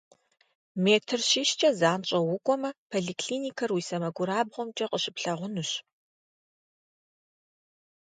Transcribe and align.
Метр 0.83 1.19
щищкӏэ 1.29 1.69
занщӏэу 1.79 2.27
укӏуэмэ, 2.35 2.69
поликлиникэр 2.89 3.69
уи 3.73 3.81
сэмэгурабгъумкӏэ 3.87 4.85
къыщыплъагъунущ. 4.91 5.71